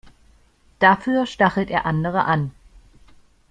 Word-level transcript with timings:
Dafür 0.79 1.27
stachelt 1.27 1.69
er 1.69 1.85
andere 1.85 2.25
an. 2.25 2.49